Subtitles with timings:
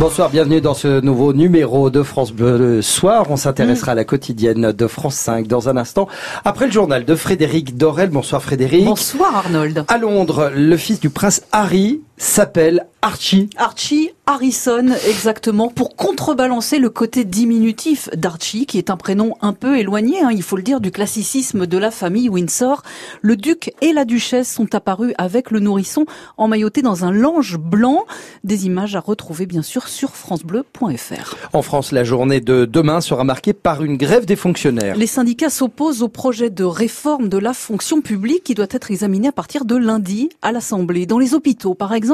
[0.00, 3.26] Bonsoir, bienvenue dans ce nouveau numéro de France Bleu soir.
[3.30, 6.06] On s'intéressera à la quotidienne de France 5 dans un instant.
[6.44, 8.10] Après le journal de Frédéric Dorel.
[8.10, 8.84] Bonsoir Frédéric.
[8.84, 9.84] Bonsoir Arnold.
[9.88, 13.48] À Londres, le fils du prince Harry s'appelle Archie.
[13.56, 19.78] Archie Harrison, exactement, pour contrebalancer le côté diminutif d'Archie, qui est un prénom un peu
[19.78, 22.82] éloigné, hein, il faut le dire, du classicisme de la famille Windsor.
[23.22, 26.04] Le duc et la duchesse sont apparus avec le nourrisson
[26.36, 28.04] emmailloté dans un lange blanc.
[28.44, 31.36] Des images à retrouver, bien sûr, sur francebleu.fr.
[31.52, 34.96] En France, la journée de demain sera marquée par une grève des fonctionnaires.
[34.96, 39.28] Les syndicats s'opposent au projet de réforme de la fonction publique qui doit être examiné
[39.28, 41.06] à partir de lundi à l'Assemblée.
[41.06, 42.07] Dans les hôpitaux, par exemple,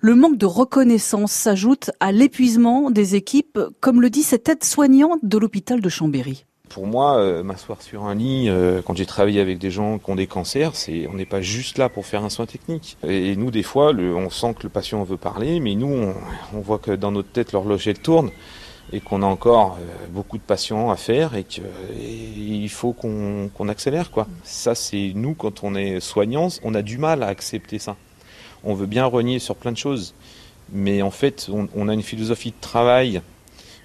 [0.00, 5.38] le manque de reconnaissance s'ajoute à l'épuisement des équipes, comme le dit cette aide-soignante de
[5.38, 6.44] l'hôpital de Chambéry.
[6.68, 10.10] Pour moi, euh, m'asseoir sur un lit, euh, quand j'ai travaillé avec des gens qui
[10.10, 10.72] ont des cancers,
[11.08, 12.96] on n'est pas juste là pour faire un soin technique.
[13.06, 16.12] Et, nous, des fois, on sent que le patient veut parler, mais nous,
[16.52, 18.30] on, voit que dans notre tête, l'horloge tourne
[18.92, 24.10] et qu'on a encore euh, beaucoup de patients à faire et qu'il faut qu'on accélère.
[24.42, 27.96] Ça, c'est nous quand on est soignant, on a du mal à accepter ça.
[28.64, 30.14] On veut bien renier sur plein de choses,
[30.72, 33.20] mais en fait, on, a une philosophie de travail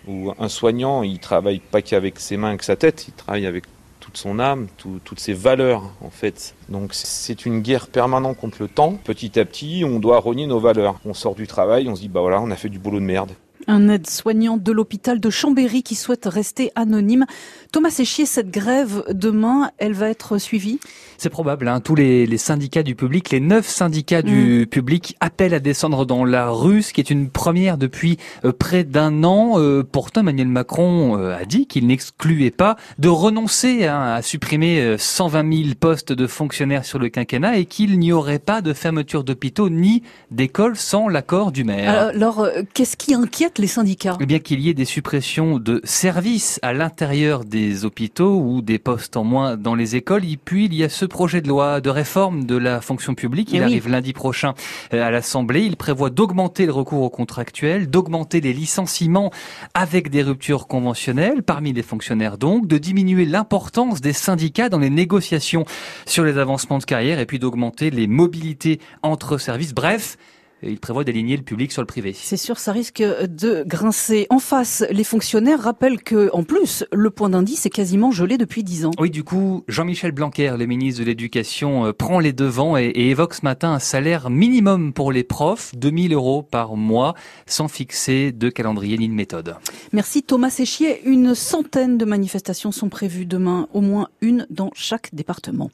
[0.08, 3.66] où un soignant, il travaille pas qu'avec ses mains, avec sa tête, il travaille avec
[4.00, 6.56] toute son âme, tout, toutes ses valeurs en fait.
[6.70, 8.94] Donc c'est une guerre permanente contre le temps.
[9.04, 11.00] Petit à petit, on doit renier nos valeurs.
[11.06, 13.06] On sort du travail, on se dit bah voilà, on a fait du boulot de
[13.06, 13.32] merde.
[13.72, 17.28] Un aide-soignant de l'hôpital de Chambéry qui souhaite rester anonyme.
[17.72, 20.80] Thomas Séchier, cette grève demain, elle va être suivie?
[21.20, 21.68] C'est probable.
[21.68, 21.80] Hein.
[21.80, 24.66] Tous les, les, syndicats du public, les neuf syndicats du mmh.
[24.68, 28.84] public appellent à descendre dans la rue, ce qui est une première depuis euh, près
[28.86, 29.60] d'un an.
[29.60, 34.96] Euh, pourtant, Emmanuel Macron euh, a dit qu'il n'excluait pas de renoncer hein, à supprimer
[34.98, 39.24] 120 000 postes de fonctionnaires sur le quinquennat et qu'il n'y aurait pas de fermeture
[39.24, 41.90] d'hôpitaux ni d'écoles sans l'accord du maire.
[41.92, 45.82] Alors, alors qu'est-ce qui inquiète les syndicats Eh bien qu'il y ait des suppressions de
[45.84, 50.26] services à l'intérieur des hôpitaux ou des postes en moins dans les écoles.
[50.26, 53.50] Et puis il y a ce projet de loi de réforme de la fonction publique.
[53.52, 53.66] Il Eh oui.
[53.66, 54.54] arrive lundi prochain
[54.94, 55.62] euh, à l'Assemblée.
[55.66, 59.32] Il prévoit d'augmenter le recours aux contractuels, d'augmenter les licenciements
[59.74, 64.90] avec des ruptures conventionnelles parmi les fonctionnaires donc, de diminuer l'importance des syndicats dans les
[64.90, 65.66] négociations
[66.06, 69.74] sur les avancements de carrière et puis d'augmenter les mobilités entre services.
[69.74, 70.18] Bref,
[70.64, 72.14] il prévoit d'aligner le public sur le privé.
[72.14, 74.28] C'est sûr, ça risque de grincer.
[74.30, 78.64] En face, les fonctionnaires rappellent que, en plus, le point d'indice est quasiment gelé depuis
[78.64, 78.92] dix ans.
[79.00, 83.10] Oui, du coup, Jean-Michel Blanquer, le ministre de l'Éducation, euh, prend les devants et, et,
[83.10, 87.16] évoque ce matin un salaire minimum pour les profs, 2000 euros par mois,
[87.46, 89.56] sans fixer de calendrier ni de méthode.
[89.94, 91.02] Merci Thomas Séchier.
[91.06, 95.72] Une centaine de manifestations sont prévues demain, au moins une dans chaque département.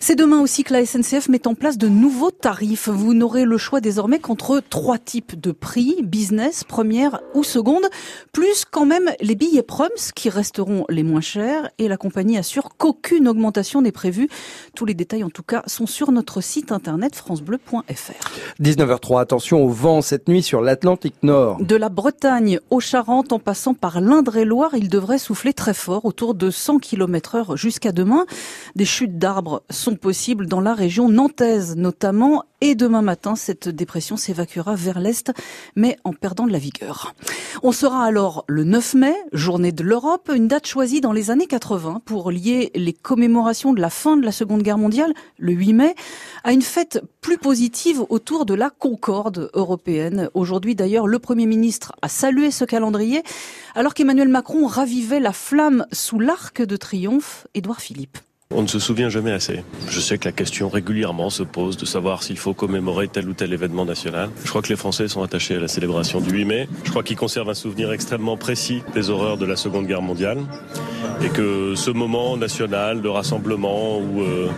[0.00, 2.88] C'est demain aussi que la SNCF met en place de nouveaux tarifs.
[2.88, 7.84] Vous n'aurez le choix désormais qu'entre trois types de prix, business, première ou seconde,
[8.32, 12.70] plus quand même les billets proms qui resteront les moins chers et la compagnie assure
[12.78, 14.28] qu'aucune augmentation n'est prévue.
[14.74, 18.62] Tous les détails en tout cas sont sur notre site internet francebleu.fr.
[18.62, 21.58] 19h03, attention au vent cette nuit sur l'Atlantique Nord.
[21.60, 26.34] De la Bretagne aux Charentes en passant par l'Indre-et-Loire, il devrait souffler très fort, autour
[26.34, 28.24] de 100 km heure jusqu'à demain.
[28.76, 34.16] Des chutes d'arbres sont possibles dans la région nantaise notamment et demain matin, cette dépression
[34.16, 35.32] s'évacuera vers l'est,
[35.74, 37.12] mais en perdant de la vigueur.
[37.64, 41.48] On sera alors le 9 mai, journée de l'Europe, une date choisie dans les années
[41.48, 45.72] 80 pour lier les commémorations de la fin de la Seconde Guerre mondiale, le 8
[45.72, 45.94] mai,
[46.44, 50.30] à une fête plus positive autour de la concorde européenne.
[50.32, 53.24] Aujourd'hui d'ailleurs, le Premier ministre a salué ce calendrier,
[53.74, 58.18] alors qu'Emmanuel Macron ravivait la flamme sous l'arc de triomphe, Édouard Philippe.
[58.54, 59.64] On ne se souvient jamais assez.
[59.88, 63.32] Je sais que la question régulièrement se pose de savoir s'il faut commémorer tel ou
[63.32, 64.30] tel événement national.
[64.44, 66.68] Je crois que les Français sont attachés à la célébration du 8 mai.
[66.84, 70.38] Je crois qu'ils conservent un souvenir extrêmement précis des horreurs de la Seconde Guerre mondiale.
[71.24, 74.48] Et que ce moment national de rassemblement où, euh,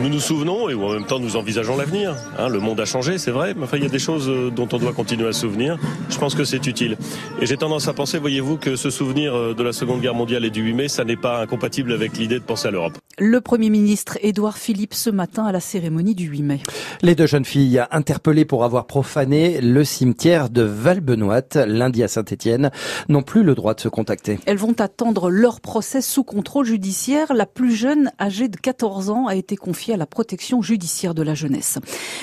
[0.00, 2.14] nous nous souvenons et où en même temps nous envisageons l'avenir.
[2.38, 4.68] Hein, le monde a changé, c'est vrai, mais enfin il y a des choses dont
[4.72, 5.78] on doit continuer à se souvenir.
[6.08, 6.96] Je pense que c'est utile.
[7.40, 10.50] Et j'ai tendance à penser, voyez-vous, que ce souvenir de la Seconde Guerre mondiale et
[10.50, 12.98] du 8 mai, ça n'est pas incompatible avec l'idée de penser à l'Europe.
[13.18, 16.60] Le Premier ministre Édouard Philippe ce matin à la cérémonie du 8 mai.
[17.02, 22.70] Les deux jeunes filles interpellées pour avoir profané le cimetière de Val-Benoît lundi à Saint-Étienne
[23.08, 24.38] n'ont plus le droit de se contacter.
[24.46, 27.32] Elles vont attendre leur procès sous contrôle judiciaire.
[27.34, 31.22] La plus jeune, âgée de 14 ans, a été confiée à la protection judiciaire de
[31.22, 31.78] la jeunesse.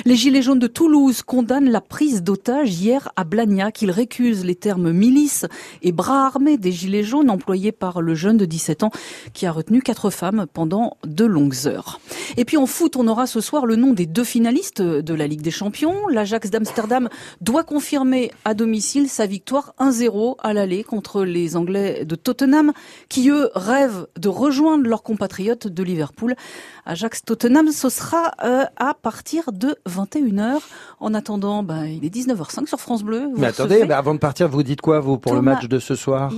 [0.06, 3.81] Les Gilets jaunes de Toulouse condamnent la prise d'otage hier à Blagnac.
[3.81, 5.45] Ils récusent les termes milice
[5.81, 8.92] et bras armés des Gilets jaunes employés par le jeune de 17 ans
[9.33, 12.00] qui a retenu quatre femmes pendant de longues heures.
[12.38, 15.28] Et puis en foot, on aura ce soir le nom des deux finalistes de la
[15.28, 16.07] Ligue des Champions.
[16.07, 17.10] L'Ajax d'Amsterdam
[17.42, 22.74] doit confirmer à domicile sa victoire 1-0 à l'aller contre les Anglais de Tottenham,
[23.10, 26.36] qui eux rêvent de rejoindre leurs compatriotes de Liverpool.
[27.15, 30.57] Ajax-Tottenham, ce sera euh, à partir de 21h.
[31.00, 33.29] En attendant, bah, il est 19h05 sur France Bleu.
[33.38, 35.95] Mais attendez, bah, avant de partir, vous dites quoi, vous, pour le match de ce
[35.95, 36.29] soir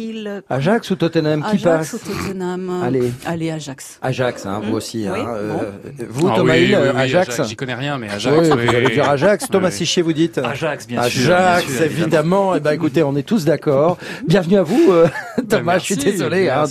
[0.50, 3.12] Ajax ou Tottenham Ajax qui passe ou Tottenham Allez.
[3.25, 3.97] Allez, Ajax.
[4.03, 5.07] Ajax, hein, vous aussi.
[5.12, 5.71] Oui, hein, euh,
[6.09, 8.47] vous, Ah Thomas oui, Hill, oui, oui, Ajax, J'y connais rien, mais Oui, Ajax.
[8.47, 9.47] vous allez dire Ajax.
[9.50, 9.73] Thomas Oui.
[9.73, 11.33] Siché, vous dites Ajax, bien sûr.
[11.33, 12.56] Ajax, bien sûr, évidemment.
[12.56, 13.97] Eh ben, écoutez, on est tous d'accord.
[14.27, 15.07] Bienvenue à vous, euh,
[15.50, 15.73] Thomas.
[15.73, 16.65] merci, je suis désolé hein,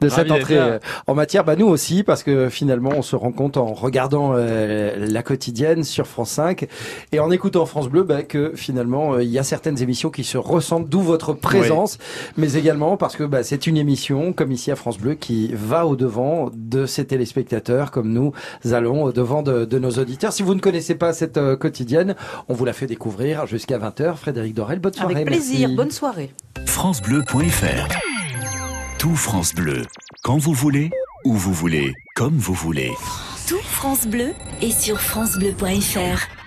[0.00, 1.44] de, cette entrée euh, en matière.
[1.44, 5.84] Bah, nous aussi, parce que finalement, on se rend compte en regardant euh, la quotidienne
[5.84, 6.66] sur France 5
[7.12, 10.24] et en écoutant France Bleu bah, que finalement, euh, il y a certaines émissions qui
[10.24, 11.98] se ressentent, d'où votre présence,
[12.36, 15.86] mais également parce que bah, c'est une émission, comme ici à France Bleu, qui va
[15.86, 18.32] au devant de ses téléspectateurs, comme nous
[18.72, 20.32] allons au devant de, de nos auditeurs.
[20.32, 22.16] Si vous ne connaissez pas cette euh, quotidienne,
[22.48, 24.16] on vous la fait découvrir jusqu'à 20h.
[24.16, 25.14] Frédéric Dorel, bonne soirée.
[25.14, 25.60] Avec plaisir.
[25.60, 25.76] merci.
[25.76, 26.30] Bonne soirée.
[26.66, 27.88] francebleu.fr
[28.98, 29.82] Tout France Bleu,
[30.24, 30.90] quand vous voulez,
[31.24, 32.92] où vous voulez, comme vous voulez.
[33.46, 36.45] Tout France Bleu est sur francebleu.fr.